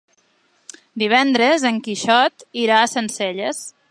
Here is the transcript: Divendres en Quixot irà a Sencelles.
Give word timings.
Divendres 1.03 1.67
en 1.71 1.77
Quixot 1.87 2.47
irà 2.65 2.79
a 2.87 2.91
Sencelles. 2.97 3.63